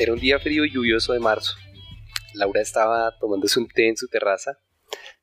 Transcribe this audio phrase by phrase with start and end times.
[0.00, 1.56] Era un día frío y lluvioso de marzo.
[2.32, 4.58] Laura estaba tomándose un té en su terraza,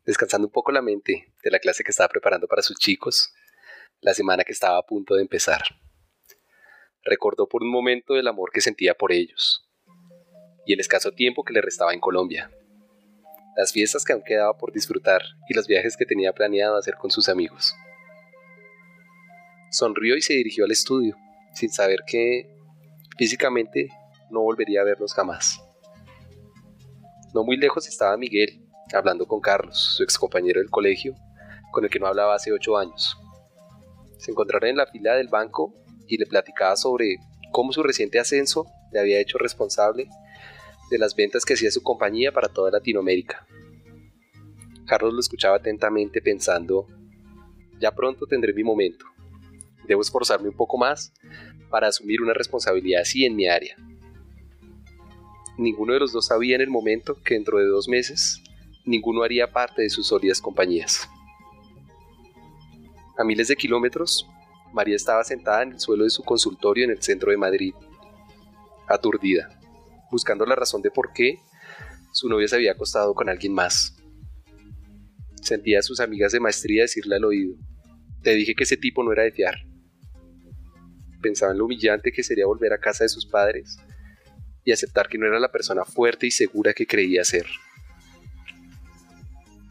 [0.05, 3.33] descansando un poco la mente de la clase que estaba preparando para sus chicos,
[4.01, 5.63] la semana que estaba a punto de empezar.
[7.01, 9.67] Recordó por un momento el amor que sentía por ellos
[10.67, 12.51] y el escaso tiempo que le restaba en Colombia,
[13.55, 17.09] las fiestas que aún quedaba por disfrutar y los viajes que tenía planeado hacer con
[17.09, 17.73] sus amigos.
[19.71, 21.17] Sonrió y se dirigió al estudio,
[21.55, 22.47] sin saber que
[23.17, 23.89] físicamente
[24.29, 25.61] no volvería a verlos jamás.
[27.33, 28.61] No muy lejos estaba Miguel,
[28.93, 31.13] hablando con Carlos, su ex compañero del colegio,
[31.71, 33.17] con el que no hablaba hace ocho años.
[34.17, 35.73] Se encontraron en la fila del banco
[36.07, 37.17] y le platicaba sobre
[37.51, 40.07] cómo su reciente ascenso le había hecho responsable
[40.89, 43.45] de las ventas que hacía su compañía para toda Latinoamérica.
[44.85, 46.87] Carlos lo escuchaba atentamente pensando,
[47.79, 49.05] ya pronto tendré mi momento.
[49.85, 51.13] Debo esforzarme un poco más
[51.69, 53.75] para asumir una responsabilidad así en mi área.
[55.57, 58.43] Ninguno de los dos sabía en el momento que dentro de dos meses
[58.85, 61.09] ninguno haría parte de sus sólidas compañías.
[63.17, 64.27] A miles de kilómetros,
[64.71, 67.73] María estaba sentada en el suelo de su consultorio en el centro de Madrid,
[68.87, 69.59] aturdida,
[70.11, 71.39] buscando la razón de por qué
[72.11, 73.97] su novia se había acostado con alguien más.
[75.41, 77.55] Sentía a sus amigas de maestría decirle al oído,
[78.21, 79.55] te dije que ese tipo no era de fiar.
[81.19, 83.79] Pensaba en lo humillante que sería volver a casa de sus padres
[84.67, 87.45] y aceptar que no era la persona fuerte y segura que creía ser.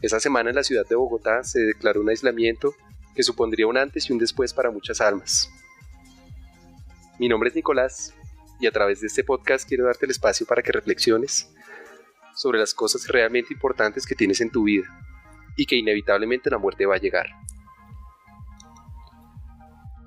[0.01, 2.73] Esa semana en la ciudad de Bogotá se declaró un aislamiento
[3.13, 5.51] que supondría un antes y un después para muchas almas.
[7.19, 8.15] Mi nombre es Nicolás
[8.59, 11.47] y a través de este podcast quiero darte el espacio para que reflexiones
[12.33, 14.87] sobre las cosas realmente importantes que tienes en tu vida
[15.55, 17.27] y que inevitablemente la muerte va a llegar.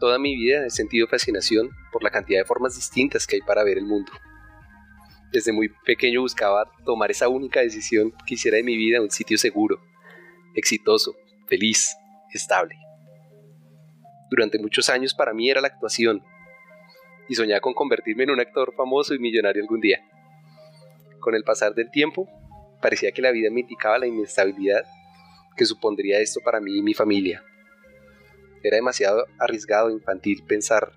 [0.00, 3.62] Toda mi vida he sentido fascinación por la cantidad de formas distintas que hay para
[3.62, 4.10] ver el mundo
[5.32, 9.38] desde muy pequeño buscaba tomar esa única decisión que hiciera de mi vida un sitio
[9.38, 9.80] seguro,
[10.54, 11.14] exitoso,
[11.46, 11.96] feliz,
[12.32, 12.76] estable.
[14.30, 16.22] Durante muchos años para mí era la actuación
[17.28, 20.00] y soñaba con convertirme en un actor famoso y millonario algún día.
[21.20, 22.28] Con el pasar del tiempo,
[22.80, 24.84] parecía que la vida me indicaba la inestabilidad
[25.56, 27.44] que supondría esto para mí y mi familia.
[28.62, 30.92] Era demasiado arriesgado e infantil pensar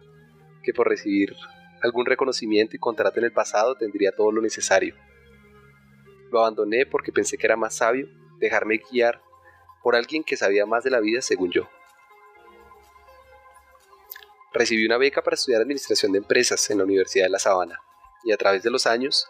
[0.63, 1.35] que por recibir
[1.83, 4.95] algún reconocimiento y contrato en el pasado tendría todo lo necesario.
[6.31, 8.07] Lo abandoné porque pensé que era más sabio
[8.39, 9.21] dejarme guiar
[9.83, 11.69] por alguien que sabía más de la vida según yo.
[14.53, 17.79] Recibí una beca para estudiar Administración de Empresas en la Universidad de La Sabana
[18.23, 19.27] y a través de los años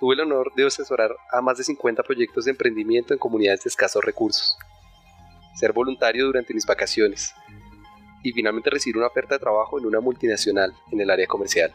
[0.00, 3.68] tuve el honor de asesorar a más de 50 proyectos de emprendimiento en comunidades de
[3.68, 4.56] escasos recursos,
[5.54, 7.34] ser voluntario durante mis vacaciones
[8.24, 11.72] y finalmente recibir una oferta de trabajo en una multinacional en el área comercial.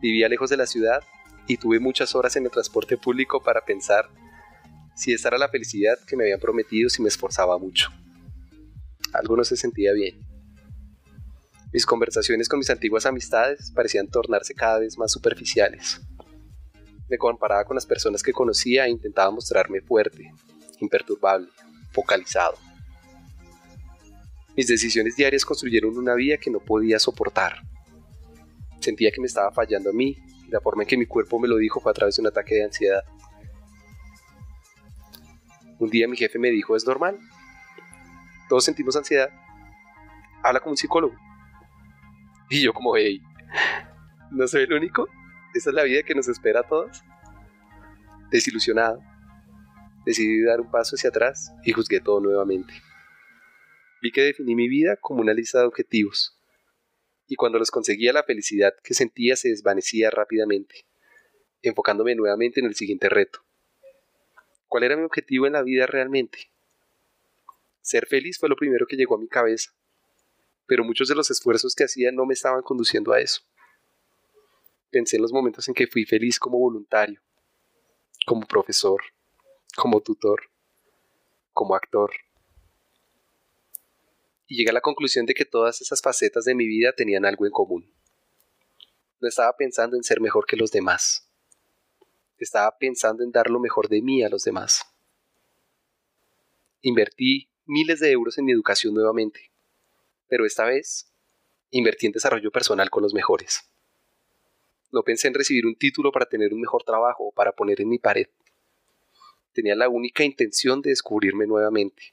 [0.00, 1.04] Vivía lejos de la ciudad
[1.46, 4.08] y tuve muchas horas en el transporte público para pensar
[4.96, 7.90] si esta era la felicidad que me habían prometido si me esforzaba mucho.
[9.12, 10.18] Algo no se sentía bien.
[11.72, 16.00] Mis conversaciones con mis antiguas amistades parecían tornarse cada vez más superficiales.
[17.10, 20.32] Me comparaba con las personas que conocía e intentaba mostrarme fuerte,
[20.80, 21.48] imperturbable,
[21.90, 22.71] focalizado.
[24.56, 27.62] Mis decisiones diarias construyeron una vida que no podía soportar.
[28.80, 31.48] Sentía que me estaba fallando a mí y la forma en que mi cuerpo me
[31.48, 33.02] lo dijo fue a través de un ataque de ansiedad.
[35.78, 37.18] Un día mi jefe me dijo, es normal.
[38.48, 39.30] Todos sentimos ansiedad.
[40.42, 41.14] Habla con un psicólogo.
[42.50, 43.22] Y yo como, hey,
[44.30, 45.08] ¿no soy el único?
[45.54, 47.02] ¿Esa es la vida que nos espera a todos?
[48.30, 49.02] Desilusionado,
[50.04, 52.74] decidí dar un paso hacia atrás y juzgué todo nuevamente.
[54.02, 56.36] Vi que definí mi vida como una lista de objetivos,
[57.28, 60.86] y cuando los conseguía la felicidad que sentía se desvanecía rápidamente,
[61.62, 63.44] enfocándome nuevamente en el siguiente reto.
[64.66, 66.50] ¿Cuál era mi objetivo en la vida realmente?
[67.80, 69.72] Ser feliz fue lo primero que llegó a mi cabeza,
[70.66, 73.42] pero muchos de los esfuerzos que hacía no me estaban conduciendo a eso.
[74.90, 77.22] Pensé en los momentos en que fui feliz como voluntario,
[78.26, 79.00] como profesor,
[79.76, 80.50] como tutor,
[81.52, 82.10] como actor
[84.52, 87.46] y llegué a la conclusión de que todas esas facetas de mi vida tenían algo
[87.46, 87.90] en común.
[89.18, 91.26] No estaba pensando en ser mejor que los demás.
[92.36, 94.84] Estaba pensando en dar lo mejor de mí a los demás.
[96.82, 99.50] Invertí miles de euros en mi educación nuevamente,
[100.28, 101.10] pero esta vez
[101.70, 103.70] invertí en desarrollo personal con los mejores.
[104.90, 107.88] No pensé en recibir un título para tener un mejor trabajo o para poner en
[107.88, 108.26] mi pared.
[109.54, 112.12] Tenía la única intención de descubrirme nuevamente,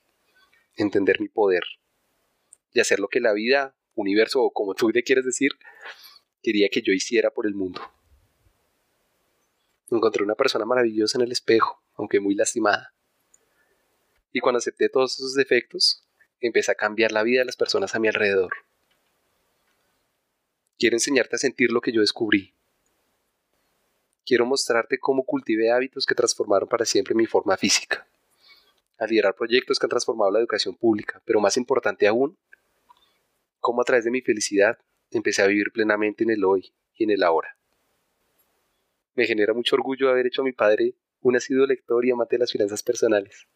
[0.77, 1.63] entender mi poder,
[2.73, 5.51] y hacer lo que la vida, universo o como tú le quieres decir,
[6.41, 7.81] quería que yo hiciera por el mundo.
[9.91, 12.93] Encontré una persona maravillosa en el espejo, aunque muy lastimada.
[14.31, 16.05] Y cuando acepté todos esos defectos,
[16.39, 18.53] empecé a cambiar la vida de las personas a mi alrededor.
[20.77, 22.53] Quiero enseñarte a sentir lo que yo descubrí.
[24.25, 28.07] Quiero mostrarte cómo cultivé hábitos que transformaron para siempre mi forma física.
[28.99, 32.37] A liderar proyectos que han transformado la educación pública, pero más importante aún,
[33.59, 34.77] cómo a través de mi felicidad
[35.11, 37.57] empecé a vivir plenamente en el hoy y en el ahora.
[39.15, 42.39] Me genera mucho orgullo haber hecho a mi padre un asiduo lector y amante de
[42.39, 43.47] las finanzas personales.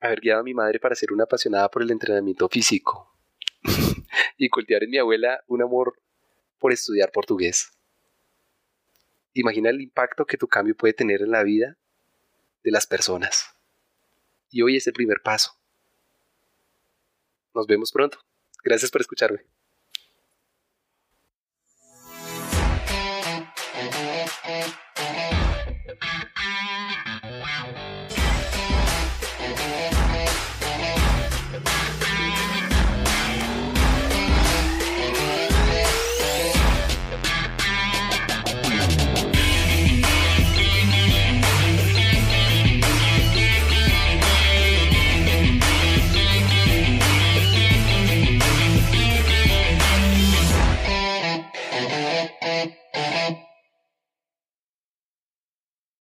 [0.00, 3.12] Haber guiado a mi madre para ser una apasionada por el entrenamiento físico.
[4.36, 5.94] y cultivar en mi abuela un amor
[6.58, 7.72] por estudiar portugués.
[9.34, 11.76] Imagina el impacto que tu cambio puede tener en la vida
[12.62, 13.54] de las personas.
[14.50, 15.52] Y hoy es el primer paso.
[17.56, 18.18] Nos vemos pronto.
[18.62, 19.40] Gracias por escucharme.